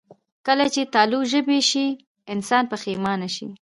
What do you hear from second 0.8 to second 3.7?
تالو ژبې شي، انسان پښېمانه کېږي